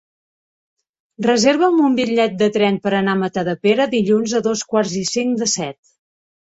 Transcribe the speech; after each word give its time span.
Reserva'm 1.25 1.77
un 1.91 1.99
bitllet 2.01 2.35
de 2.41 2.49
tren 2.57 2.81
per 2.87 2.95
anar 3.03 3.15
a 3.19 3.23
Matadepera 3.23 3.89
dilluns 3.95 4.37
a 4.37 4.45
dos 4.53 4.69
quarts 4.75 5.01
i 5.05 5.07
cinc 5.17 5.41
de 5.45 5.55
set. 5.59 5.83